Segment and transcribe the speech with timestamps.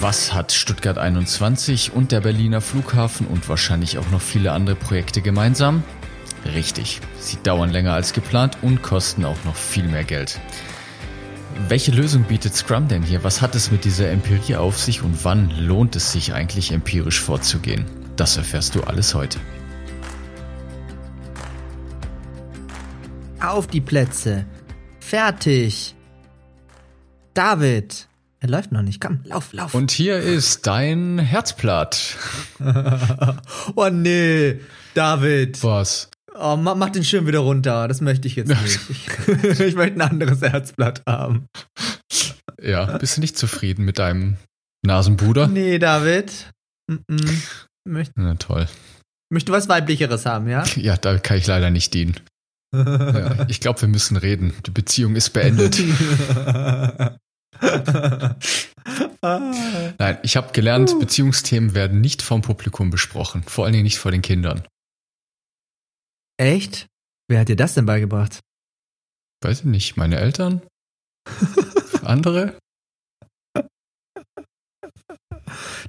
[0.00, 5.22] Was hat Stuttgart 21 und der Berliner Flughafen und wahrscheinlich auch noch viele andere Projekte
[5.22, 5.82] gemeinsam?
[6.44, 10.38] Richtig, sie dauern länger als geplant und kosten auch noch viel mehr Geld.
[11.68, 13.24] Welche Lösung bietet Scrum denn hier?
[13.24, 17.20] Was hat es mit dieser Empirie auf sich und wann lohnt es sich eigentlich empirisch
[17.20, 17.86] vorzugehen?
[18.16, 19.40] Das erfährst du alles heute.
[23.40, 24.44] Auf die Plätze.
[25.00, 25.94] Fertig.
[27.32, 28.08] David.
[28.46, 29.00] Er läuft noch nicht.
[29.00, 29.74] Komm, lauf, lauf.
[29.74, 32.16] Und hier ist dein Herzblatt.
[33.74, 34.60] oh nee,
[34.94, 35.60] David.
[35.64, 36.10] Was?
[36.38, 37.88] Oh, mach, den Schirm wieder runter.
[37.88, 38.78] Das möchte ich jetzt nicht.
[38.88, 39.08] Ich,
[39.60, 41.46] ich möchte ein anderes Herzblatt haben.
[42.62, 44.36] Ja, bist du nicht zufrieden mit deinem
[44.86, 45.48] Nasenbruder?
[45.48, 46.52] Nee, David.
[46.88, 47.42] Mm -mm.
[47.84, 48.68] Möcht, Na toll.
[49.28, 50.62] möchte was Weiblicheres haben, ja?
[50.76, 52.14] Ja, da kann ich leider nicht dienen.
[52.72, 54.52] Ja, ich glaube, wir müssen reden.
[54.66, 55.82] Die Beziehung ist beendet.
[59.22, 63.42] Nein, ich habe gelernt, Beziehungsthemen werden nicht vom Publikum besprochen.
[63.44, 64.66] Vor allen Dingen nicht vor den Kindern.
[66.38, 66.86] Echt?
[67.28, 68.40] Wer hat dir das denn beigebracht?
[69.42, 70.62] Weiß ich nicht, meine Eltern?
[72.02, 72.58] Andere?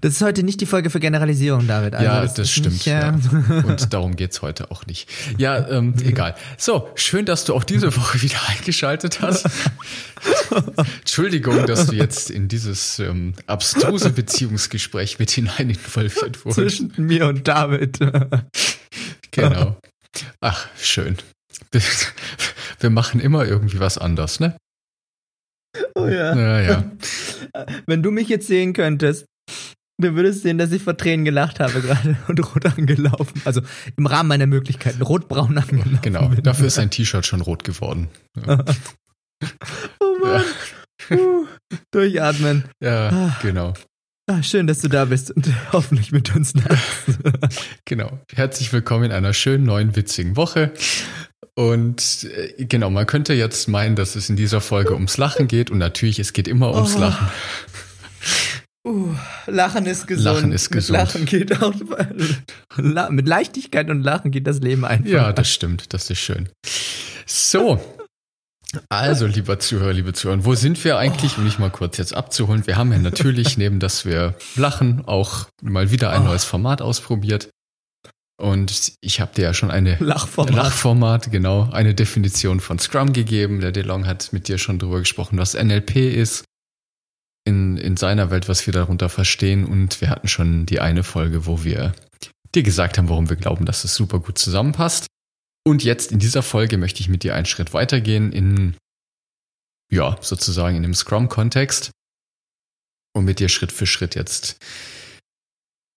[0.02, 1.96] Das ist heute nicht die Folge für Generalisierung, David.
[1.96, 2.74] Also ja, das, ist stimmt.
[2.74, 3.10] Nicht, äh, ja.
[3.66, 5.10] Und darum geht's heute auch nicht.
[5.38, 6.36] Ja, ähm, egal.
[6.58, 9.48] So, schön, dass du auch diese Woche wieder eingeschaltet hast.
[11.00, 16.78] Entschuldigung, dass du jetzt in dieses ähm, abstruse Beziehungsgespräch mit hinein involviert wurdest.
[16.78, 18.00] Zwischen mir und David.
[19.32, 19.78] Genau.
[20.42, 21.18] Ach, schön.
[21.72, 21.82] Wir,
[22.80, 24.58] wir machen immer irgendwie was anders, ne?
[25.96, 26.36] Oh ja.
[26.36, 26.92] Ja, ja.
[27.86, 29.26] Wenn du mich jetzt sehen könntest,
[30.00, 33.42] du würdest sehen, dass ich vor Tränen gelacht habe gerade und rot angelaufen.
[33.46, 33.62] Also
[33.98, 36.00] im Rahmen meiner Möglichkeiten, rotbraun angelaufen.
[36.02, 36.44] Genau, bin.
[36.44, 38.10] dafür ist ein T-Shirt schon rot geworden.
[38.46, 38.64] Ja,
[40.00, 40.44] Oh Mann.
[41.08, 41.46] Puh.
[41.92, 42.64] Durchatmen.
[42.82, 43.74] ja genau.
[44.30, 47.20] Ah, schön, dass du da bist und hoffentlich mit uns lachst.
[47.86, 48.20] Genau.
[48.34, 50.74] Herzlich willkommen in einer schönen neuen witzigen Woche.
[51.56, 55.72] Und äh, genau, man könnte jetzt meinen, dass es in dieser Folge ums Lachen geht
[55.72, 57.00] und natürlich, es geht immer ums Oh.
[57.00, 57.28] Lachen.
[58.88, 59.14] Uh,
[59.48, 60.24] Lachen ist gesund.
[60.36, 60.98] Lachen ist gesund.
[60.98, 61.74] Mit Lachen geht auch
[63.10, 65.10] mit Leichtigkeit und Lachen geht das Leben einfach.
[65.10, 66.48] Ja, das stimmt, das ist schön.
[67.26, 67.82] So.
[68.90, 72.66] Also, lieber Zuhörer, liebe Zuhörer, wo sind wir eigentlich, um dich mal kurz jetzt abzuholen?
[72.68, 76.26] Wir haben ja natürlich, neben dass wir lachen, auch mal wieder ein Oh.
[76.26, 77.50] neues Format ausprobiert.
[78.40, 80.54] Und ich habe dir ja schon eine Lachformat.
[80.54, 83.62] Lachformat, genau, eine Definition von Scrum gegeben.
[83.62, 86.44] Der DeLong hat mit dir schon drüber gesprochen, was NLP ist.
[87.48, 89.64] In, in seiner Welt, was wir darunter verstehen.
[89.64, 91.94] Und wir hatten schon die eine Folge, wo wir
[92.54, 95.08] dir gesagt haben, warum wir glauben, dass es super gut zusammenpasst.
[95.66, 98.76] Und jetzt in dieser Folge möchte ich mit dir einen Schritt weitergehen in,
[99.90, 101.92] ja, sozusagen in dem Scrum-Kontext
[103.16, 104.58] und mit dir Schritt für Schritt jetzt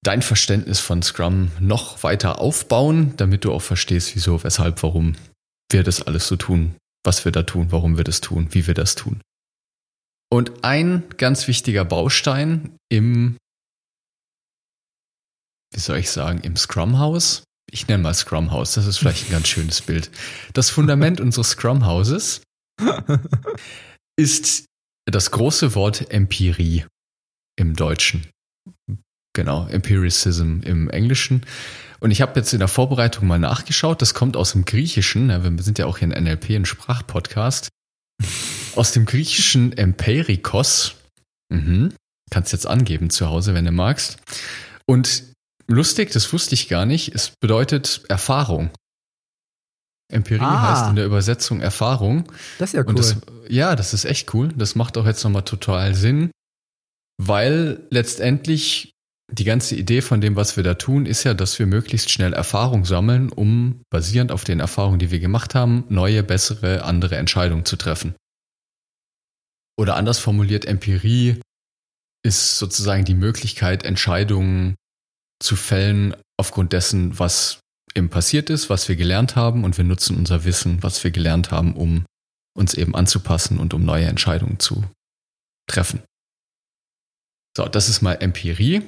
[0.05, 5.16] dein Verständnis von Scrum noch weiter aufbauen, damit du auch verstehst, wieso, weshalb, warum
[5.71, 8.75] wir das alles so tun, was wir da tun, warum wir das tun, wie wir
[8.75, 9.21] das tun.
[10.33, 13.37] Und ein ganz wichtiger Baustein im,
[15.75, 19.49] wie soll ich sagen, im Scrum-Haus, ich nenne mal Scrum-Haus, das ist vielleicht ein ganz
[19.49, 20.11] schönes Bild.
[20.53, 22.43] Das Fundament unseres Scrum-Hauses
[24.17, 24.67] ist
[25.07, 26.85] das große Wort Empirie
[27.57, 28.29] im Deutschen.
[29.33, 31.45] Genau, Empiricism im Englischen.
[32.01, 35.63] Und ich habe jetzt in der Vorbereitung mal nachgeschaut, das kommt aus dem Griechischen, wir
[35.63, 37.69] sind ja auch hier in NLP, ein Sprachpodcast,
[38.77, 40.95] aus dem griechischen Empirikos.
[41.51, 41.95] Mhm.
[42.31, 44.19] Kannst jetzt angeben zu Hause, wenn du magst.
[44.87, 45.25] Und
[45.67, 48.71] lustig, das wusste ich gar nicht, es bedeutet Erfahrung.
[50.13, 50.72] Empirie Ah.
[50.72, 52.31] heißt in der Übersetzung Erfahrung.
[52.59, 52.89] Das ist ja cool.
[52.89, 53.17] Und das,
[53.49, 54.49] ja, das ist echt cool.
[54.57, 56.31] Das macht auch jetzt nochmal total Sinn,
[57.16, 58.93] weil letztendlich
[59.33, 62.33] die ganze Idee von dem, was wir da tun, ist ja, dass wir möglichst schnell
[62.33, 67.65] Erfahrung sammeln, um basierend auf den Erfahrungen, die wir gemacht haben, neue, bessere, andere Entscheidungen
[67.65, 68.16] zu treffen.
[69.80, 71.41] Oder anders formuliert, Empirie
[72.22, 74.74] ist sozusagen die Möglichkeit, Entscheidungen
[75.42, 77.60] zu fällen aufgrund dessen, was
[77.94, 81.50] eben passiert ist, was wir gelernt haben und wir nutzen unser Wissen, was wir gelernt
[81.50, 82.04] haben, um
[82.54, 84.84] uns eben anzupassen und um neue Entscheidungen zu
[85.66, 86.03] treffen.
[87.56, 88.86] So, das ist mal Empirie.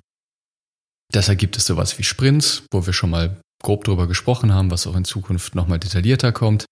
[1.14, 4.86] Deshalb gibt es sowas wie Sprints, wo wir schon mal grob drüber gesprochen haben, was
[4.86, 6.66] auch in Zukunft nochmal detaillierter kommt.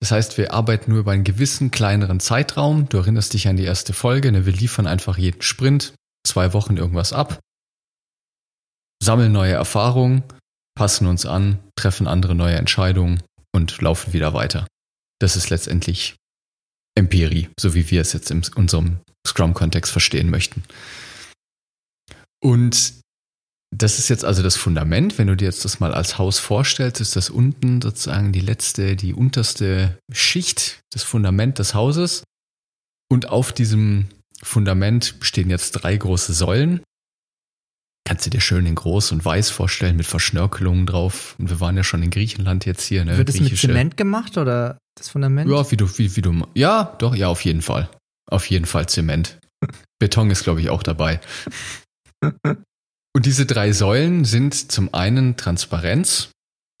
[0.00, 2.88] Das heißt, wir arbeiten nur über einen gewissen kleineren Zeitraum.
[2.88, 4.30] Du erinnerst dich an die erste Folge.
[4.30, 4.46] Ne?
[4.46, 5.92] Wir liefern einfach jeden Sprint,
[6.26, 7.40] zwei Wochen irgendwas ab,
[9.02, 10.22] sammeln neue Erfahrungen,
[10.76, 13.22] passen uns an, treffen andere neue Entscheidungen
[13.52, 14.66] und laufen wieder weiter.
[15.20, 16.16] Das ist letztendlich
[16.96, 20.62] Empirie, so wie wir es jetzt in unserem Scrum-Kontext verstehen möchten.
[22.40, 23.00] Und
[23.70, 25.18] das ist jetzt also das Fundament.
[25.18, 28.96] Wenn du dir jetzt das mal als Haus vorstellst, ist das unten sozusagen die letzte,
[28.96, 32.24] die unterste Schicht, das Fundament des Hauses.
[33.10, 34.06] Und auf diesem
[34.42, 36.80] Fundament stehen jetzt drei große Säulen.
[38.04, 41.36] Kannst du dir schön in groß und weiß vorstellen mit Verschnörkelungen drauf.
[41.38, 43.04] Und wir waren ja schon in Griechenland jetzt hier.
[43.04, 43.18] Ne?
[43.18, 45.50] Wird es mit Zement gemacht oder das Fundament?
[45.50, 47.90] Ja, wie du, wie, wie du, ja, doch, ja, auf jeden Fall.
[48.30, 49.38] Auf jeden Fall Zement.
[49.98, 51.20] Beton ist, glaube ich, auch dabei.
[53.14, 56.30] Und diese drei Säulen sind zum einen Transparenz,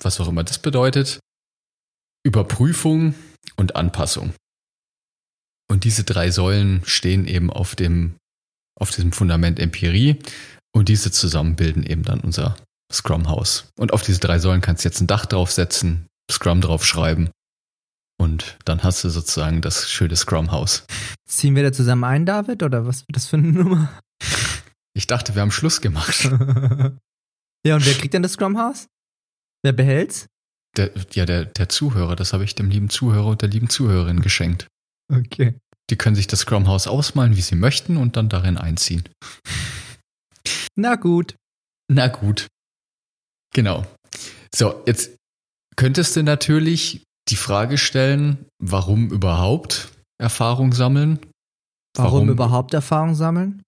[0.02, 1.18] was auch immer das bedeutet,
[2.24, 3.14] Überprüfung
[3.56, 4.34] und Anpassung.
[5.70, 8.16] Und diese drei Säulen stehen eben auf dem,
[8.78, 10.18] auf diesem Fundament Empirie
[10.74, 12.56] und diese zusammen bilden eben dann unser
[12.92, 13.70] Scrum-Haus.
[13.78, 17.30] Und auf diese drei Säulen kannst du jetzt ein Dach draufsetzen, Scrum draufschreiben
[18.20, 20.84] und dann hast du sozusagen das schöne Scrum-Haus.
[21.26, 23.88] Ziehen wir da zusammen ein, David, oder was wird das für eine Nummer?
[24.98, 26.24] Ich dachte, wir haben Schluss gemacht.
[27.64, 28.88] ja, und wer kriegt denn das Scrum-Haus?
[29.62, 30.26] Wer behält's?
[30.76, 34.22] Der, ja, der, der Zuhörer, das habe ich dem lieben Zuhörer und der lieben Zuhörerin
[34.22, 34.66] geschenkt.
[35.08, 35.54] Okay.
[35.88, 39.04] Die können sich das Scrum-Haus ausmalen, wie sie möchten und dann darin einziehen.
[40.74, 41.36] Na gut.
[41.88, 42.48] Na gut.
[43.54, 43.86] Genau.
[44.52, 45.14] So, jetzt
[45.76, 51.20] könntest du natürlich die Frage stellen, warum überhaupt Erfahrung sammeln?
[51.94, 53.62] Warum, warum überhaupt Erfahrung sammeln?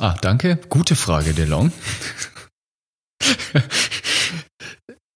[0.00, 0.58] Ah, danke.
[0.68, 1.72] Gute Frage, DeLong.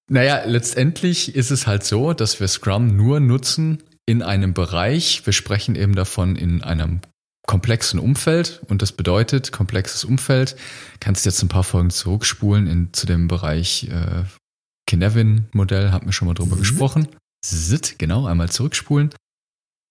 [0.08, 5.26] naja, letztendlich ist es halt so, dass wir Scrum nur nutzen in einem Bereich.
[5.26, 7.00] Wir sprechen eben davon in einem
[7.46, 10.54] komplexen Umfeld und das bedeutet komplexes Umfeld.
[11.00, 14.24] Kannst jetzt ein paar Folgen zurückspulen in, zu dem Bereich äh,
[14.86, 16.60] Kinevin-Modell, haben wir schon mal drüber mhm.
[16.60, 17.08] gesprochen.
[17.44, 19.10] Sit, genau, einmal zurückspulen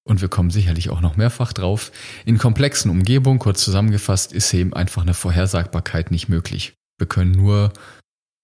[0.08, 1.92] und wir kommen sicherlich auch noch mehrfach drauf.
[2.26, 6.74] In komplexen Umgebungen, kurz zusammengefasst, ist eben einfach eine Vorhersagbarkeit nicht möglich.
[6.98, 7.74] Wir können nur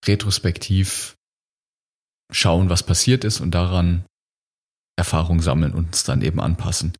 [0.06, 1.16] retrospektiv
[2.32, 4.06] schauen, was passiert ist und daran
[4.98, 6.94] Erfahrung sammeln und uns dann eben anpassen.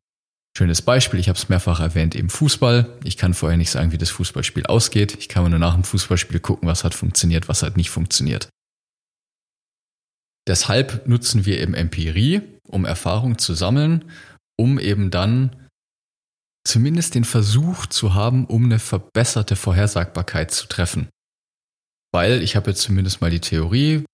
[0.56, 2.98] Schönes Beispiel, ich habe es mehrfach erwähnt, eben Fußball.
[3.02, 5.16] Ich kann vorher nicht sagen, wie das Fußballspiel ausgeht.
[5.18, 8.48] Ich kann nur nach dem Fußballspiel gucken, was hat funktioniert, was hat nicht funktioniert.
[10.46, 14.04] Deshalb nutzen wir eben Empirie, um Erfahrung zu sammeln
[14.58, 15.68] um eben dann
[16.66, 21.08] zumindest den Versuch zu haben, um eine verbesserte Vorhersagbarkeit zu treffen.
[22.12, 24.04] Weil ich habe jetzt zumindest mal die Theorie,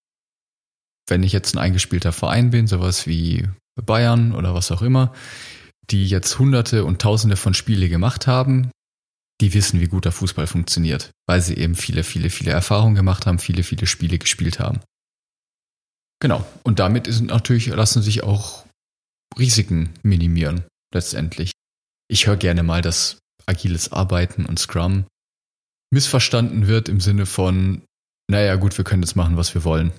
[1.08, 3.48] wenn ich jetzt ein eingespielter Verein bin, sowas wie
[3.81, 5.14] Bayern oder was auch immer,
[5.90, 8.70] die jetzt hunderte und tausende von Spiele gemacht haben,
[9.40, 13.38] die wissen, wie guter Fußball funktioniert, weil sie eben viele, viele, viele Erfahrungen gemacht haben,
[13.38, 14.81] viele, viele Spiele gespielt haben.
[16.20, 16.46] Genau.
[16.62, 18.66] Und damit sind natürlich, lassen sich auch
[19.38, 21.53] Risiken minimieren, letztendlich.
[22.09, 25.05] Ich höre gerne mal, dass agiles Arbeiten und Scrum
[25.93, 27.83] missverstanden wird im Sinne von,
[28.31, 29.93] naja gut, wir können jetzt machen, was wir wollen.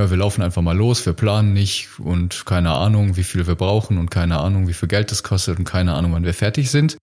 [0.00, 3.56] Ja, wir laufen einfach mal los, wir planen nicht und keine Ahnung, wie viel wir
[3.56, 6.70] brauchen und keine Ahnung, wie viel Geld das kostet und keine Ahnung, wann wir fertig
[6.70, 6.96] sind.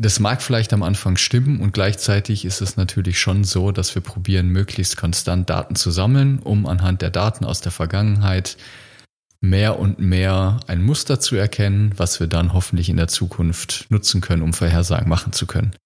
[0.00, 4.00] Das mag vielleicht am Anfang stimmen und gleichzeitig ist es natürlich schon so, dass wir
[4.00, 8.56] probieren, möglichst konstant Daten zu sammeln, um anhand der Daten aus der Vergangenheit
[9.40, 14.20] mehr und mehr ein Muster zu erkennen, was wir dann hoffentlich in der Zukunft nutzen
[14.20, 15.76] können, um Vorhersagen machen zu können.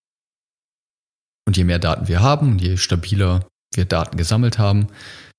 [1.46, 4.88] Und je mehr Daten wir haben und je stabiler wir Daten gesammelt haben,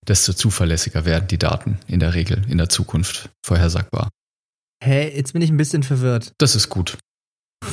[0.08, 4.10] desto zuverlässiger werden die Daten in der Regel in der Zukunft vorhersagbar.
[4.84, 6.34] Hä, hey, jetzt bin ich ein bisschen verwirrt.
[6.38, 6.98] Das ist gut.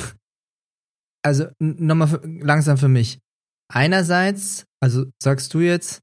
[1.22, 3.18] Also nochmal langsam für mich.
[3.70, 6.00] Einerseits, also sagst du jetzt,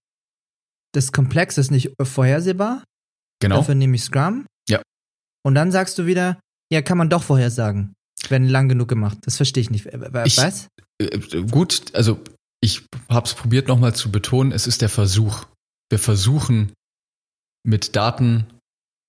[0.94, 2.84] das Komplex ist nicht vorhersehbar.
[3.40, 3.58] Genau.
[3.58, 4.46] Dafür nehme ich Scrum.
[4.70, 4.82] Ja.
[5.46, 6.40] Und dann sagst du wieder,
[6.72, 7.94] ja, kann man doch vorhersagen,
[8.30, 9.18] wenn lang genug gemacht.
[9.22, 9.86] Das verstehe ich nicht.
[9.86, 10.68] Ich, Was?
[11.02, 12.20] Äh, gut, also
[12.62, 15.46] ich habe es probiert nochmal zu betonen, es ist der Versuch.
[15.90, 16.74] Wir versuchen
[17.64, 18.46] mit Daten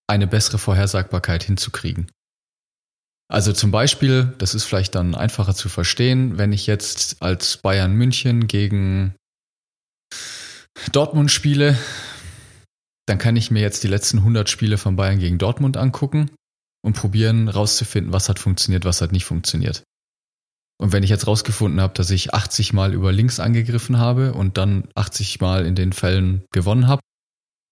[0.08, 2.11] eine bessere Vorhersagbarkeit hinzukriegen.
[3.30, 7.92] Also zum Beispiel, das ist vielleicht dann einfacher zu verstehen, wenn ich jetzt als Bayern
[7.92, 9.14] München gegen
[10.92, 11.76] Dortmund spiele,
[13.09, 16.31] dann kann ich mir jetzt die letzten 100 Spiele von Bayern gegen Dortmund angucken
[16.83, 19.83] und probieren rauszufinden, was hat funktioniert, was hat nicht funktioniert.
[20.81, 24.59] Und wenn ich jetzt rausgefunden habe, dass ich 80 Mal über links angegriffen habe und
[24.59, 27.00] dann 80 Mal in den Fällen gewonnen habe,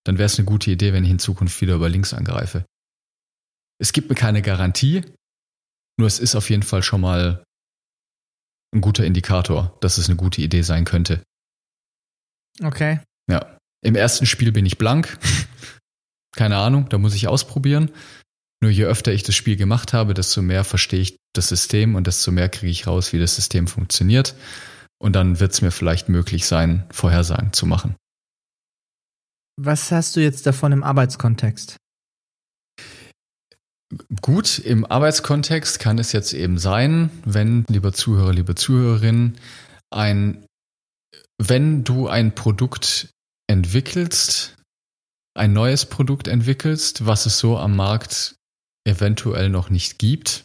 [0.05, 2.65] dann wäre es eine gute Idee, wenn ich in Zukunft wieder über links angreife.
[3.79, 5.03] Es gibt mir keine Garantie,
[5.99, 7.45] nur es ist auf jeden Fall schon mal
[8.75, 11.23] ein guter Indikator, dass es eine gute Idee sein könnte.
[12.63, 13.01] Okay.
[13.31, 13.56] Ja.
[13.87, 15.17] Im ersten Spiel bin ich blank.
[16.37, 17.93] Keine Ahnung, da muss ich ausprobieren.
[18.61, 22.09] Nur je öfter ich das Spiel gemacht habe, desto mehr verstehe ich das System und
[22.09, 24.35] desto mehr kriege ich raus, wie das System funktioniert.
[24.99, 27.95] Und dann wird es mir vielleicht möglich sein, Vorhersagen zu machen.
[29.57, 31.77] Was hast du jetzt davon im Arbeitskontext?
[34.21, 39.39] Gut, im Arbeitskontext kann es jetzt eben sein, wenn, lieber Zuhörer, liebe Zuhörerin,
[39.91, 40.45] ein,
[41.39, 43.11] wenn du ein Produkt
[43.49, 44.57] entwickelst,
[45.35, 48.37] ein neues Produkt entwickelst, was es so am Markt
[48.87, 50.45] eventuell noch nicht gibt,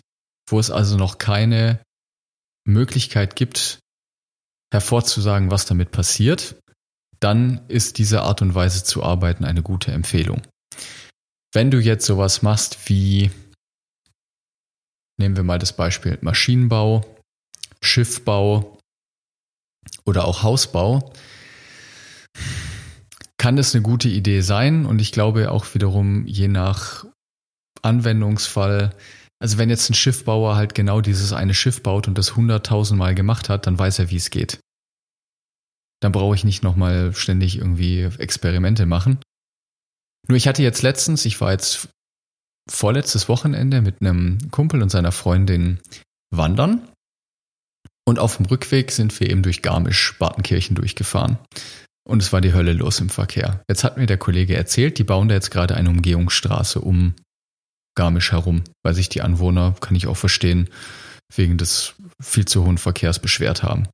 [0.49, 1.81] wo es also noch keine
[2.67, 3.79] Möglichkeit gibt,
[4.71, 6.55] hervorzusagen, was damit passiert,
[7.19, 10.41] dann ist diese Art und Weise zu arbeiten eine gute Empfehlung.
[11.53, 13.31] Wenn du jetzt sowas machst wie,
[15.19, 17.05] nehmen wir mal das Beispiel Maschinenbau,
[17.81, 18.77] Schiffbau
[20.05, 21.13] oder auch Hausbau,
[23.41, 27.07] kann das eine gute Idee sein und ich glaube auch wiederum je nach
[27.81, 28.95] Anwendungsfall,
[29.39, 33.49] also wenn jetzt ein Schiffbauer halt genau dieses eine Schiff baut und das hunderttausendmal gemacht
[33.49, 34.59] hat, dann weiß er, wie es geht.
[36.01, 39.17] Dann brauche ich nicht nochmal ständig irgendwie Experimente machen.
[40.27, 41.89] Nur ich hatte jetzt letztens, ich war jetzt
[42.69, 45.79] vorletztes Wochenende mit einem Kumpel und seiner Freundin
[46.29, 46.87] wandern.
[48.05, 51.39] Und auf dem Rückweg sind wir eben durch Garmisch-Bartenkirchen durchgefahren.
[52.07, 53.63] Und es war die Hölle los im Verkehr.
[53.69, 57.15] Jetzt hat mir der Kollege erzählt, die bauen da jetzt gerade eine Umgehungsstraße um
[57.95, 60.69] Garmisch herum, weil sich die Anwohner, kann ich auch verstehen,
[61.35, 63.87] wegen des viel zu hohen Verkehrs beschwert haben.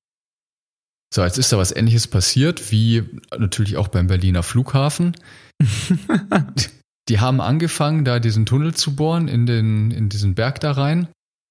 [1.13, 3.03] So, jetzt ist da was ähnliches passiert, wie
[3.37, 5.15] natürlich auch beim Berliner Flughafen.
[7.09, 11.07] die haben angefangen, da diesen Tunnel zu bohren in, den, in diesen Berg da rein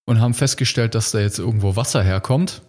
[0.06, 2.62] und haben festgestellt, dass da jetzt irgendwo Wasser herkommt.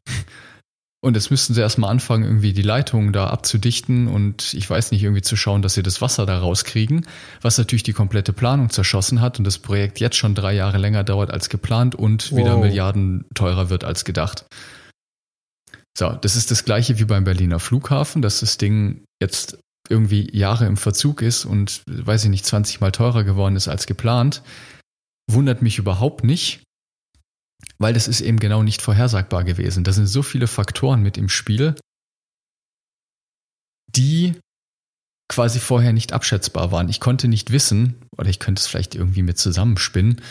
[1.00, 5.04] Und jetzt müssten sie erstmal anfangen, irgendwie die Leitungen da abzudichten und ich weiß nicht,
[5.04, 7.06] irgendwie zu schauen, dass sie das Wasser da rauskriegen,
[7.42, 11.04] was natürlich die komplette Planung zerschossen hat und das Projekt jetzt schon drei Jahre länger
[11.04, 12.39] dauert als geplant und wow.
[12.39, 14.46] wieder Milliarden teurer wird als gedacht.
[15.96, 20.66] So, das ist das gleiche wie beim Berliner Flughafen, dass das Ding jetzt irgendwie Jahre
[20.66, 24.42] im Verzug ist und, weiß ich nicht, 20 mal teurer geworden ist als geplant.
[25.30, 26.63] Wundert mich überhaupt nicht,
[27.78, 29.84] weil das ist eben genau nicht vorhersagbar gewesen.
[29.84, 31.76] Da sind so viele Faktoren mit im Spiel,
[33.96, 34.40] die
[35.30, 36.90] quasi vorher nicht abschätzbar waren.
[36.90, 40.22] Ich konnte nicht wissen, oder ich könnte es vielleicht irgendwie mit zusammenspinnen,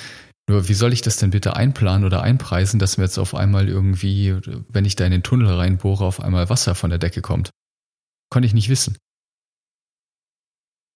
[0.48, 3.68] nur wie soll ich das denn bitte einplanen oder einpreisen, dass mir jetzt auf einmal
[3.68, 4.36] irgendwie,
[4.68, 7.50] wenn ich da in den Tunnel reinbohre, auf einmal Wasser von der Decke kommt?
[8.30, 8.96] Konnte ich nicht wissen.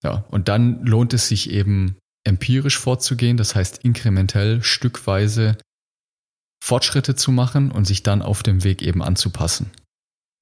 [0.04, 5.58] Ja, und dann lohnt es sich eben empirisch vorzugehen, das heißt inkrementell, stückweise
[6.62, 9.70] Fortschritte zu machen und sich dann auf dem Weg eben anzupassen.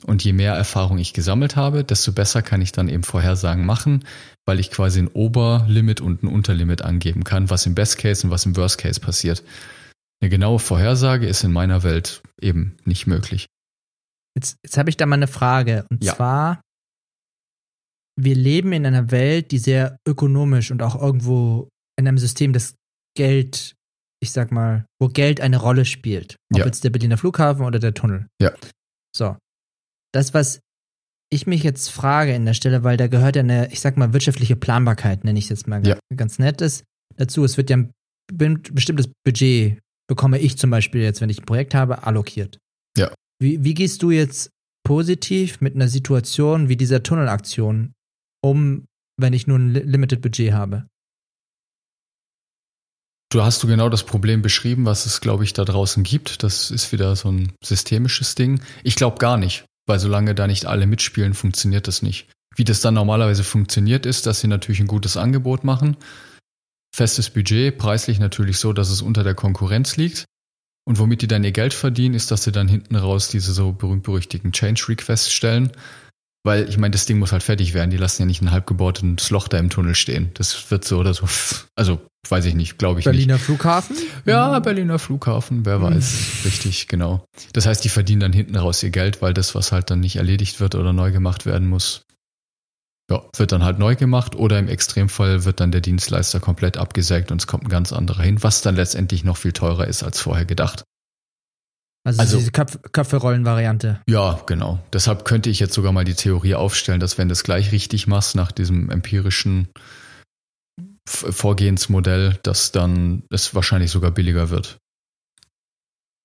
[0.04, 4.04] Und je mehr Erfahrung ich gesammelt habe, desto besser kann ich dann eben Vorhersagen machen,
[4.46, 8.30] weil ich quasi ein Oberlimit und ein Unterlimit angeben kann, was im Best Case und
[8.30, 9.42] was im Worst Case passiert.
[10.20, 13.46] Eine genaue Vorhersage ist in meiner Welt eben nicht möglich.
[14.36, 15.84] Jetzt, jetzt habe ich da mal eine Frage.
[15.90, 16.14] Und ja.
[16.14, 16.60] zwar,
[18.16, 22.74] wir leben in einer Welt, die sehr ökonomisch und auch irgendwo in einem System, das
[23.16, 23.74] Geld
[24.20, 26.36] ich sag mal, wo Geld eine Rolle spielt.
[26.52, 26.66] Ob ja.
[26.66, 28.26] jetzt der Berliner Flughafen oder der Tunnel.
[28.40, 28.52] Ja.
[29.14, 29.36] So.
[30.12, 30.60] Das, was
[31.30, 34.12] ich mich jetzt frage in der Stelle, weil da gehört ja eine, ich sag mal,
[34.12, 35.98] wirtschaftliche Planbarkeit, nenne ich es jetzt mal ja.
[36.14, 36.84] ganz nett ist,
[37.16, 37.44] dazu.
[37.44, 37.92] Es wird ja ein
[38.72, 42.58] bestimmtes Budget, bekomme ich zum Beispiel jetzt, wenn ich ein Projekt habe, allokiert.
[42.96, 43.12] Ja.
[43.40, 44.50] Wie, wie gehst du jetzt
[44.86, 47.92] positiv mit einer Situation wie dieser Tunnelaktion
[48.42, 48.86] um,
[49.20, 50.86] wenn ich nur ein Limited Budget habe?
[53.30, 56.42] Du hast du genau das Problem beschrieben, was es, glaube ich, da draußen gibt.
[56.42, 58.62] Das ist wieder so ein systemisches Ding.
[58.82, 62.28] Ich glaube gar nicht, weil solange da nicht alle mitspielen, funktioniert das nicht.
[62.56, 65.96] Wie das dann normalerweise funktioniert, ist, dass sie natürlich ein gutes Angebot machen.
[66.94, 70.24] Festes Budget, preislich natürlich so, dass es unter der Konkurrenz liegt.
[70.86, 73.72] Und womit die dann ihr Geld verdienen, ist, dass sie dann hinten raus diese so
[73.72, 75.70] berühmt-berüchtigten Change Requests stellen.
[76.44, 77.90] Weil ich meine, das Ding muss halt fertig werden.
[77.90, 80.30] Die lassen ja nicht ein halb gebautes Loch da im Tunnel stehen.
[80.32, 81.28] Das wird so oder so.
[81.76, 83.46] Also weiß ich nicht, glaube ich Berliner nicht.
[83.46, 83.96] Berliner Flughafen?
[84.24, 86.12] Ja, Berliner Flughafen, wer weiß.
[86.12, 86.44] Mhm.
[86.44, 87.24] Richtig, genau.
[87.52, 90.16] Das heißt, die verdienen dann hinten raus ihr Geld, weil das, was halt dann nicht
[90.16, 92.02] erledigt wird oder neu gemacht werden muss,
[93.10, 97.32] ja, wird dann halt neu gemacht oder im Extremfall wird dann der Dienstleister komplett abgesägt
[97.32, 100.20] und es kommt ein ganz anderer hin, was dann letztendlich noch viel teurer ist als
[100.20, 100.84] vorher gedacht.
[102.04, 104.00] Also, also diese Köpf Köpfe-Rollen-Variante.
[104.08, 104.78] Ja, genau.
[104.92, 108.06] Deshalb könnte ich jetzt sogar mal die Theorie aufstellen, dass wenn du es gleich richtig
[108.06, 109.68] machst nach diesem empirischen
[111.08, 114.78] Vorgehensmodell, dass dann es wahrscheinlich sogar billiger wird.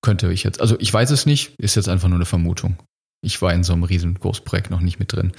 [0.01, 0.59] Könnte ich jetzt.
[0.59, 2.77] Also ich weiß es nicht, ist jetzt einfach nur eine Vermutung.
[3.21, 5.31] Ich war in so einem riesen Großprojekt noch nicht mit drin.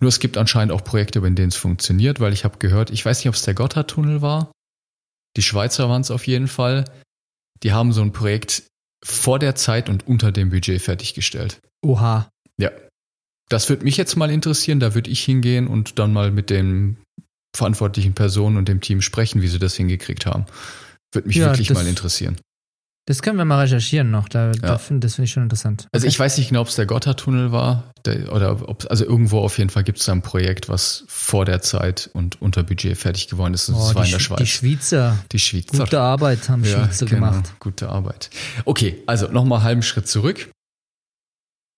[0.00, 3.04] Nur es gibt anscheinend auch Projekte, in denen es funktioniert, weil ich habe gehört, ich
[3.04, 4.50] weiß nicht, ob es der Gotthardtunnel war.
[5.36, 6.84] Die Schweizer waren es auf jeden Fall.
[7.62, 8.64] Die haben so ein Projekt
[9.04, 11.60] vor der Zeit und unter dem Budget fertiggestellt.
[11.82, 12.28] Oha.
[12.58, 12.70] Ja.
[13.48, 14.80] Das würde mich jetzt mal interessieren.
[14.80, 16.96] Da würde ich hingehen und dann mal mit den
[17.54, 20.46] verantwortlichen Personen und dem Team sprechen, wie sie das hingekriegt haben.
[21.12, 22.36] Würde mich ja, wirklich mal interessieren.
[23.06, 24.28] Das können wir mal recherchieren noch.
[24.28, 24.52] Da, ja.
[24.52, 25.82] da find, das finde ich schon interessant.
[25.82, 25.90] Okay.
[25.92, 29.40] Also ich weiß nicht genau, ob es der Gotthardtunnel war der, oder ob also irgendwo
[29.40, 32.96] auf jeden Fall gibt es da ein Projekt, was vor der Zeit und unter Budget
[32.96, 33.68] fertig geworden ist.
[33.68, 34.38] Und oh, das war in der Schweiz.
[34.38, 35.18] Die Schweizer.
[35.32, 35.84] Die Schweizer.
[35.84, 37.54] Gute Arbeit haben ja, Schweizer genau, gemacht.
[37.60, 38.30] Gute Arbeit.
[38.64, 40.50] Okay, also nochmal halben Schritt zurück.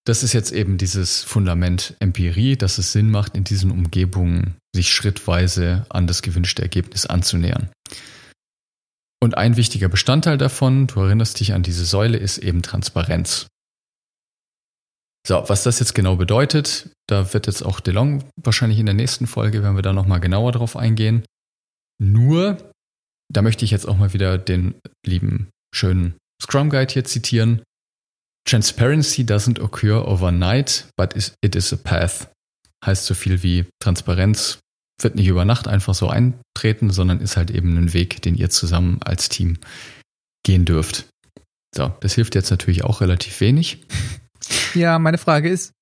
[0.04, 4.92] Das ist jetzt eben dieses Fundament Empirie, dass es Sinn macht, in diesen Umgebungen sich
[4.92, 7.68] schrittweise an das gewünschte Ergebnis anzunähern.
[9.20, 13.48] Und ein wichtiger Bestandteil davon, du erinnerst dich an diese Säule, ist eben Transparenz.
[15.26, 19.26] So, was das jetzt genau bedeutet, da wird jetzt auch DeLong wahrscheinlich in der nächsten
[19.26, 21.24] Folge, werden wir da nochmal genauer drauf eingehen.
[21.98, 22.70] Nur,
[23.32, 27.62] da möchte ich jetzt auch mal wieder den lieben, schönen Scrum Guide hier zitieren.
[28.46, 32.30] Transparency doesn't occur overnight, but it is a path.
[32.84, 34.60] Heißt so viel wie Transparenz
[35.00, 38.50] wird nicht über Nacht einfach so eintreten, sondern ist halt eben ein Weg, den ihr
[38.50, 39.58] zusammen als Team
[40.44, 41.06] gehen dürft.
[41.74, 43.84] So, das hilft jetzt natürlich auch relativ wenig.
[44.74, 45.72] Ja, meine Frage ist,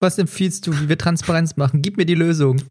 [0.00, 1.80] was empfiehlst du, wie wir Transparenz machen?
[1.80, 2.62] Gib mir die Lösung.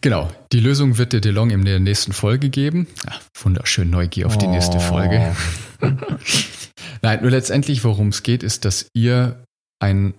[0.00, 2.86] Genau, die Lösung wird dir DeLong in der nächsten Folge geben.
[3.06, 3.12] Ja,
[3.42, 5.34] wunderschön Neugier auf die nächste Folge.
[5.80, 5.86] Oh.
[7.02, 9.44] Nein, nur letztendlich, worum es geht, ist, dass ihr
[9.80, 10.14] ein,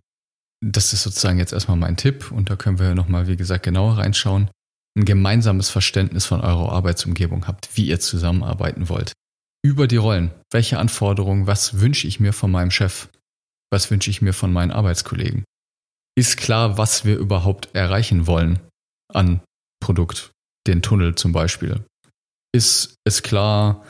[0.64, 3.98] das ist sozusagen jetzt erstmal mein Tipp und da können wir nochmal, wie gesagt, genauer
[3.98, 4.50] reinschauen,
[4.97, 9.13] ein gemeinsames Verständnis von eurer Arbeitsumgebung habt, wie ihr zusammenarbeiten wollt.
[9.63, 10.31] Über die Rollen.
[10.51, 13.10] Welche Anforderungen, was wünsche ich mir von meinem Chef?
[13.71, 15.43] Was wünsche ich mir von meinen Arbeitskollegen?
[16.17, 18.60] Ist klar, was wir überhaupt erreichen wollen
[19.13, 19.41] an
[19.81, 20.31] Produkt,
[20.65, 21.84] den Tunnel zum Beispiel?
[22.53, 23.84] Ist es klar,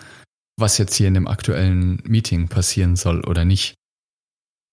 [0.58, 3.76] was jetzt hier in dem aktuellen Meeting passieren soll oder nicht?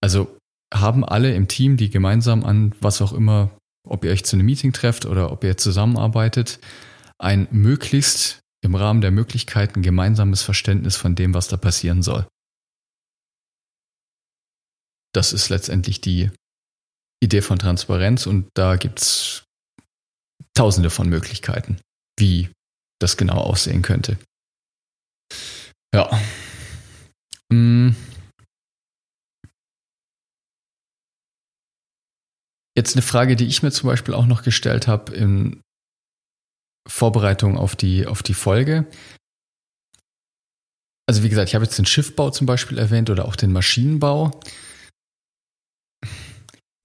[0.01, 0.37] Also
[0.73, 3.51] haben alle im Team, die gemeinsam an was auch immer
[3.93, 6.59] ob ihr euch zu einem Meeting trefft oder ob ihr zusammenarbeitet,
[7.19, 12.27] ein möglichst im Rahmen der Möglichkeiten gemeinsames Verständnis von dem, was da passieren soll.
[15.13, 16.31] Das ist letztendlich die
[17.21, 19.43] Idee von Transparenz und da gibt es
[20.55, 21.79] tausende von Möglichkeiten,
[22.17, 22.49] wie
[22.99, 24.17] das genau aussehen könnte.
[25.93, 26.19] Ja.
[27.51, 27.95] Hm.
[32.75, 35.61] Jetzt eine Frage, die ich mir zum Beispiel auch noch gestellt habe in
[36.87, 38.87] Vorbereitung auf die, auf die Folge.
[41.07, 44.39] Also wie gesagt, ich habe jetzt den Schiffbau zum Beispiel erwähnt oder auch den Maschinenbau.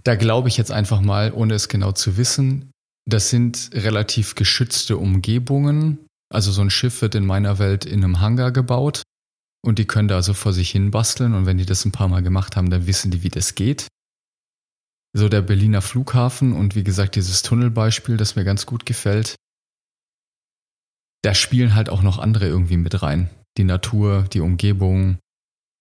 [0.05, 2.71] Da glaube ich jetzt einfach mal, ohne es genau zu wissen,
[3.07, 6.07] das sind relativ geschützte Umgebungen.
[6.33, 9.03] Also so ein Schiff wird in meiner Welt in einem Hangar gebaut
[9.65, 12.09] und die können da also vor sich hin basteln und wenn die das ein paar
[12.09, 13.89] Mal gemacht haben, dann wissen die, wie das geht
[15.13, 19.37] so der Berliner Flughafen und wie gesagt dieses Tunnelbeispiel, das mir ganz gut gefällt.
[21.23, 23.31] Da spielen halt auch noch andere irgendwie mit rein.
[23.57, 25.19] Die Natur, die Umgebung.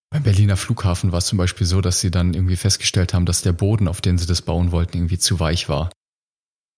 [0.10, 3.42] Beim Berliner Flughafen war es zum Beispiel so, dass sie dann irgendwie festgestellt haben, dass
[3.42, 5.92] der Boden, auf den sie das bauen wollten, irgendwie zu weich war.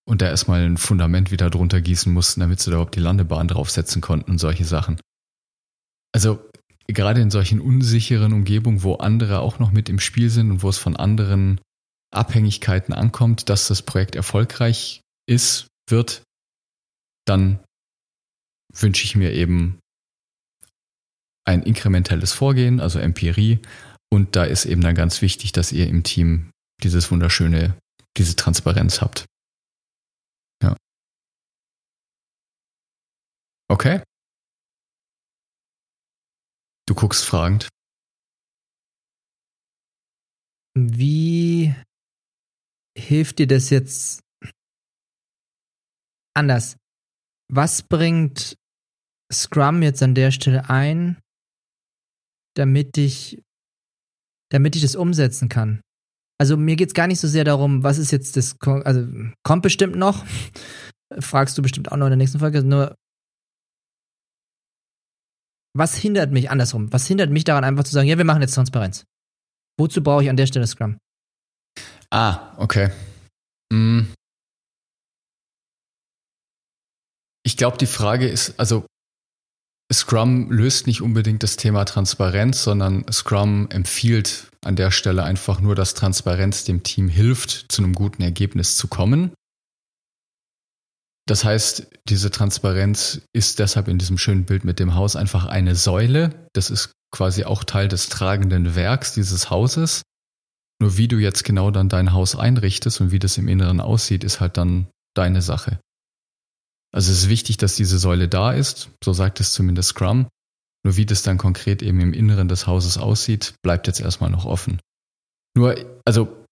[0.06, 3.48] Und da erstmal ein Fundament wieder drunter gießen mussten, damit sie da überhaupt die Landebahn
[3.48, 5.00] draufsetzen konnten und solche Sachen.
[6.12, 6.40] Also
[6.88, 10.70] gerade in solchen unsicheren Umgebungen, wo andere auch noch mit im Spiel sind und wo
[10.70, 11.62] es von anderen
[12.12, 16.24] Abhängigkeiten ankommt, dass das Projekt erfolgreich ist, wird,
[17.26, 17.63] dann
[18.74, 19.80] wünsche ich mir eben
[21.45, 23.60] ein inkrementelles Vorgehen, also Empirie.
[24.12, 26.52] Und da ist eben dann ganz wichtig, dass ihr im Team
[26.84, 27.78] dieses wunderschöne,
[28.17, 29.26] diese Transparenz habt.
[30.63, 30.76] Ja.
[33.67, 34.02] Okay.
[36.88, 37.69] Du guckst fragend.
[40.76, 41.76] Wie
[43.00, 44.22] hilft dir das jetzt
[46.36, 46.78] anders?
[47.52, 48.58] Was bringt
[49.32, 51.18] Scrum jetzt an der Stelle ein,
[52.56, 53.42] damit ich,
[54.52, 55.82] damit ich das umsetzen kann?
[56.40, 59.08] Also mir geht es gar nicht so sehr darum, was ist jetzt das, also
[59.44, 60.26] kommt bestimmt noch,
[61.20, 62.96] fragst du bestimmt auch noch in der nächsten Folge, nur
[65.76, 66.92] was hindert mich andersrum?
[66.92, 69.06] Was hindert mich daran, einfach zu sagen, ja, wir machen jetzt Transparenz?
[69.78, 70.98] Wozu brauche ich an der Stelle Scrum?
[72.12, 72.89] Ah, okay.
[73.72, 74.13] Hm.
[77.43, 78.86] Ich glaube, die Frage ist, also
[79.91, 85.74] Scrum löst nicht unbedingt das Thema Transparenz, sondern Scrum empfiehlt an der Stelle einfach nur,
[85.74, 89.34] dass Transparenz dem Team hilft, zu einem guten Ergebnis zu kommen.
[91.28, 95.76] Das heißt, diese Transparenz ist deshalb in diesem schönen Bild mit dem Haus einfach eine
[95.76, 96.48] Säule.
[96.54, 100.02] Das ist quasi auch Teil des tragenden Werks dieses Hauses.
[100.82, 104.24] Nur wie du jetzt genau dann dein Haus einrichtest und wie das im Inneren aussieht,
[104.24, 105.80] ist halt dann deine Sache.
[106.92, 110.28] Also es ist wichtig, dass diese Säule da ist, so sagt es zumindest Scrum.
[110.84, 114.46] Nur wie das dann konkret eben im Inneren des Hauses aussieht, bleibt jetzt erstmal noch
[114.46, 114.80] offen.
[115.56, 116.46] Nur, also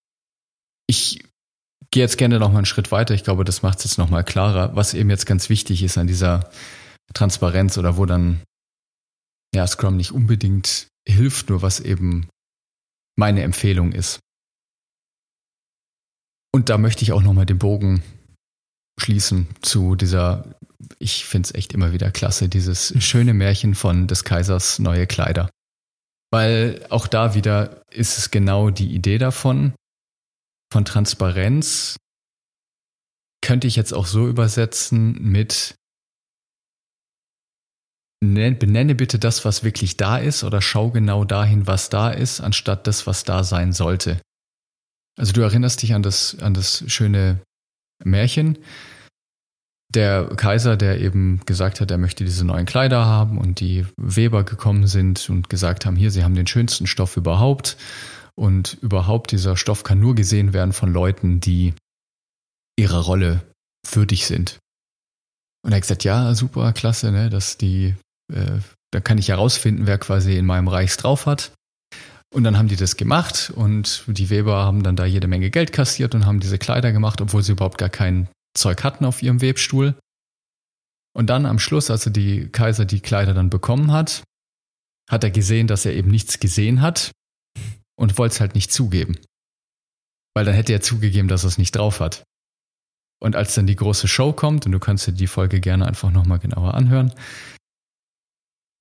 [0.86, 1.24] ich
[1.90, 3.14] gehe jetzt gerne noch mal einen Schritt weiter.
[3.14, 5.96] Ich glaube, das macht es jetzt noch mal klarer, was eben jetzt ganz wichtig ist
[5.96, 6.50] an dieser
[7.14, 8.42] Transparenz oder wo dann
[9.54, 12.28] ja Scrum nicht unbedingt hilft, nur was eben
[13.18, 14.20] meine Empfehlung ist.
[16.54, 18.02] Und da möchte ich auch noch mal den Bogen
[18.98, 20.54] schließen zu dieser,
[20.98, 25.50] ich finde es echt immer wieder klasse, dieses schöne Märchen von des Kaisers neue Kleider.
[26.30, 29.74] Weil auch da wieder ist es genau die Idee davon,
[30.72, 31.96] von Transparenz
[33.40, 35.74] könnte ich jetzt auch so übersetzen mit
[38.20, 42.86] benenne bitte das, was wirklich da ist oder schau genau dahin, was da ist, anstatt
[42.86, 44.20] das, was da sein sollte.
[45.18, 47.40] Also du erinnerst dich an das, an das schöne
[48.04, 48.58] Märchen.
[49.94, 54.44] Der Kaiser, der eben gesagt hat, er möchte diese neuen Kleider haben und die Weber
[54.44, 57.76] gekommen sind und gesagt haben, hier, sie haben den schönsten Stoff überhaupt
[58.34, 61.74] und überhaupt dieser Stoff kann nur gesehen werden von Leuten, die
[62.78, 63.42] ihrer Rolle
[63.90, 64.58] würdig sind.
[65.64, 67.96] Und er hat gesagt, ja, super, klasse, ne, dass die,
[68.32, 68.60] äh,
[68.90, 71.52] da kann ich herausfinden, wer quasi in meinem Reichs drauf hat.
[72.34, 75.72] Und dann haben die das gemacht und die Weber haben dann da jede Menge Geld
[75.72, 79.40] kassiert und haben diese Kleider gemacht, obwohl sie überhaupt gar kein Zeug hatten auf ihrem
[79.40, 79.94] Webstuhl.
[81.14, 84.22] Und dann am Schluss, als er die Kaiser die Kleider dann bekommen hat,
[85.08, 87.12] hat er gesehen, dass er eben nichts gesehen hat
[87.98, 89.18] und wollte es halt nicht zugeben.
[90.34, 92.24] Weil dann hätte er zugegeben, dass er es nicht drauf hat.
[93.20, 96.10] Und als dann die große Show kommt, und du kannst dir die Folge gerne einfach
[96.10, 97.12] nochmal genauer anhören,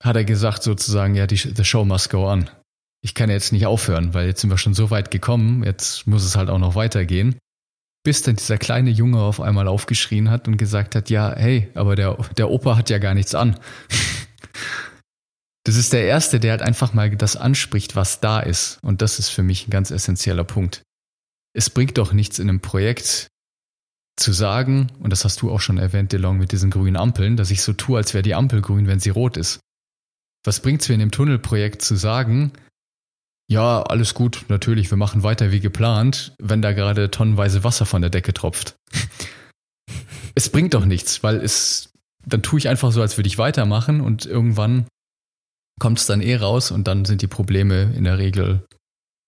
[0.04, 2.50] hat er gesagt sozusagen, ja, die, the show must go on
[3.02, 6.24] ich kann jetzt nicht aufhören, weil jetzt sind wir schon so weit gekommen, jetzt muss
[6.24, 7.38] es halt auch noch weitergehen.
[8.04, 11.96] Bis dann dieser kleine Junge auf einmal aufgeschrien hat und gesagt hat, ja, hey, aber
[11.96, 13.60] der, der Opa hat ja gar nichts an.
[15.64, 18.80] Das ist der Erste, der halt einfach mal das anspricht, was da ist.
[18.84, 20.82] Und das ist für mich ein ganz essentieller Punkt.
[21.52, 23.28] Es bringt doch nichts in einem Projekt
[24.16, 27.52] zu sagen, und das hast du auch schon erwähnt, DeLong, mit diesen grünen Ampeln, dass
[27.52, 29.60] ich so tue, als wäre die Ampel grün, wenn sie rot ist.
[30.48, 32.54] Was bringt es mir in dem Tunnelprojekt zu sagen,
[33.50, 38.02] ja, alles gut, natürlich, wir machen weiter wie geplant, wenn da gerade tonnenweise Wasser von
[38.02, 38.78] der Decke tropft.
[40.36, 41.90] es bringt doch nichts, weil es,
[42.26, 44.88] dann tue ich einfach so, als würde ich weitermachen und irgendwann
[45.82, 48.66] kommt es dann eh raus und dann sind die Probleme in der Regel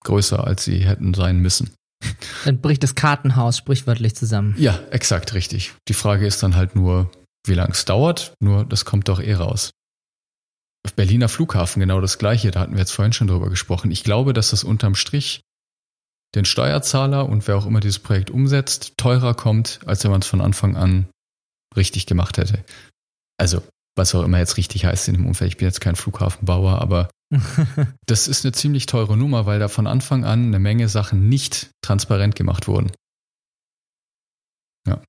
[0.06, 1.72] größer, als sie hätten sein müssen.
[2.46, 4.56] Dann bricht das Kartenhaus sprichwörtlich zusammen.
[4.58, 5.74] Ja, exakt richtig.
[5.90, 7.12] Die Frage ist dann halt nur,
[7.46, 9.72] wie lange es dauert, nur das kommt doch eh raus.
[11.00, 13.90] Berliner Flughafen genau das gleiche, da hatten wir jetzt vorhin schon drüber gesprochen.
[13.90, 15.40] Ich glaube, dass das unterm Strich
[16.36, 20.28] den Steuerzahler und wer auch immer dieses Projekt umsetzt, teurer kommt, als wenn man es
[20.28, 21.08] von Anfang an
[21.78, 22.66] richtig gemacht hätte.
[23.38, 23.64] Also,
[23.96, 25.52] was auch immer jetzt richtig heißt in dem Umfeld.
[25.52, 27.10] Ich bin jetzt kein Flughafenbauer, aber
[28.06, 31.70] das ist eine ziemlich teure Nummer, weil da von Anfang an eine Menge Sachen nicht
[31.82, 32.92] transparent gemacht wurden.
[34.86, 35.02] Ja.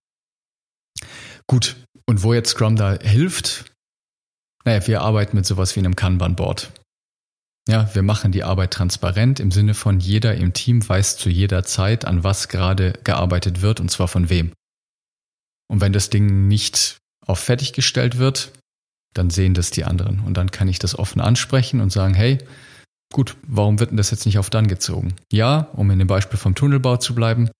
[1.48, 1.84] Gut.
[2.06, 3.69] Und wo jetzt Scrum da hilft,
[4.64, 6.70] naja, wir arbeiten mit sowas wie einem Kanban-Board.
[7.68, 11.64] Ja, wir machen die Arbeit transparent im Sinne von jeder im Team weiß zu jeder
[11.64, 14.52] Zeit, an was gerade gearbeitet wird und zwar von wem.
[15.68, 18.52] Und wenn das Ding nicht auf fertiggestellt wird,
[19.14, 20.20] dann sehen das die anderen.
[20.20, 22.38] Und dann kann ich das offen ansprechen und sagen, hey,
[23.12, 25.14] gut, warum wird denn das jetzt nicht auf dann gezogen?
[25.30, 27.50] Ja, um in dem Beispiel vom Tunnelbau zu bleiben,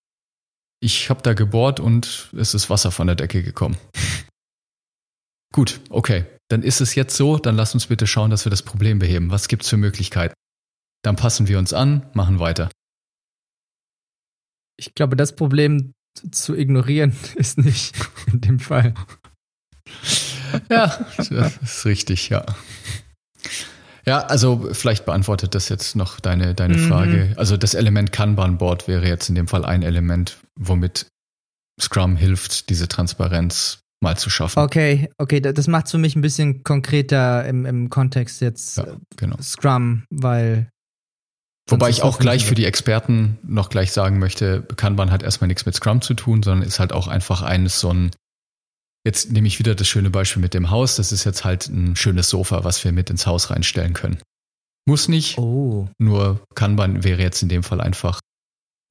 [0.83, 3.77] ich habe da gebohrt und es ist Wasser von der Decke gekommen.
[5.53, 8.63] gut, okay, dann ist es jetzt so, dann lass uns bitte schauen, dass wir das
[8.63, 9.31] Problem beheben.
[9.31, 10.35] Was gibt es für Möglichkeiten?
[11.03, 12.71] Dann passen wir uns an, machen weiter.
[14.77, 15.93] Ich glaube, das Problem
[16.33, 17.95] zu ignorieren ist nicht
[18.33, 18.95] in dem Fall.
[20.69, 22.45] Ja, das ist richtig, ja.
[24.05, 26.89] Ja, also vielleicht beantwortet das jetzt noch deine, deine mhm.
[26.89, 27.35] Frage.
[27.37, 31.07] Also das Element Kanban-Board wäre jetzt in dem Fall ein Element, womit
[31.81, 34.59] Scrum hilft, diese Transparenz mal zu schaffen.
[34.59, 38.87] Okay, okay, das macht es für mich ein bisschen konkreter im, im Kontext jetzt ja,
[39.17, 39.37] genau.
[39.41, 40.69] Scrum, weil
[41.69, 45.67] Wobei ich auch gleich für die Experten noch gleich sagen möchte, Kanban hat erstmal nichts
[45.67, 48.11] mit Scrum zu tun, sondern ist halt auch einfach eines so ein,
[49.07, 51.95] jetzt nehme ich wieder das schöne Beispiel mit dem Haus, das ist jetzt halt ein
[51.95, 54.19] schönes Sofa, was wir mit ins Haus reinstellen können.
[54.87, 55.89] Muss nicht, Oh.
[55.99, 58.19] nur Kanban wäre jetzt in dem Fall einfach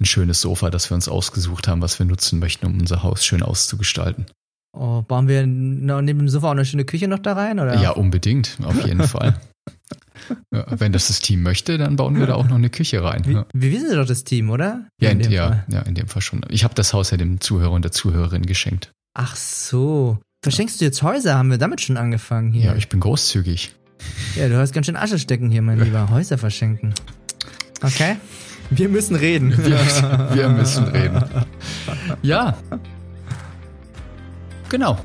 [0.01, 3.25] ein schönes Sofa, das wir uns ausgesucht haben, was wir nutzen möchten, um unser Haus
[3.25, 4.27] schön auszugestalten.
[4.79, 5.01] Oh.
[5.03, 7.59] Bauen wir neben dem Sofa auch eine schöne Küche noch da rein?
[7.59, 7.79] Oder?
[7.81, 9.39] Ja, unbedingt, auf jeden Fall.
[10.53, 13.23] Ja, wenn das das Team möchte, dann bauen wir da auch noch eine Küche rein.
[13.25, 14.87] Wie, Ja, wir wissen doch das Team, oder?
[15.01, 15.65] ja, in, dem ja, Fall.
[15.69, 16.41] ja, in dem Fall schon.
[16.49, 18.91] Ich habe das Haus ja dem Zuhörer und der Zuhörerin geschenkt.
[19.13, 20.19] Ach so.
[20.43, 21.35] Verschenkst du jetzt Häuser?
[21.35, 22.65] Haben wir damit schon angefangen hier?
[22.65, 23.73] Ja, ich bin großzügig.
[24.35, 26.09] Ja, du hast ganz schön Asche stecken hier, mein Lieber.
[26.11, 26.93] Häuser verschenken.
[27.81, 28.17] Okay.
[28.69, 29.51] Wir müssen reden.
[29.57, 29.79] Wir,
[30.33, 31.23] wir müssen reden.
[32.21, 32.57] Ja.
[34.69, 34.97] Genau.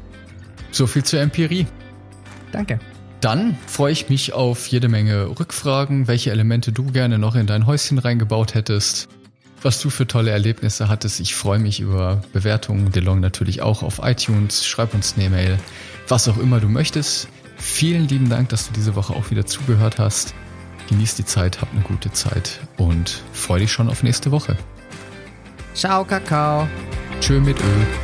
[0.70, 1.66] So viel zur Empirie.
[2.52, 2.78] Danke.
[3.20, 7.66] Dann freue ich mich auf jede Menge Rückfragen, welche Elemente du gerne noch in dein
[7.66, 9.08] Häuschen reingebaut hättest,
[9.62, 11.20] was du für tolle Erlebnisse hattest.
[11.20, 14.66] Ich freue mich über Bewertungen, DeLong natürlich auch auf iTunes.
[14.66, 15.58] Schreib uns eine E-Mail,
[16.06, 17.28] was auch immer du möchtest.
[17.56, 20.34] Vielen lieben Dank, dass du diese Woche auch wieder zugehört hast.
[20.90, 24.56] Genieß die Zeit, hab eine gute Zeit und freu dich schon auf nächste Woche.
[25.74, 26.68] Ciao, Kakao.
[27.20, 28.03] Tschö mit Öl.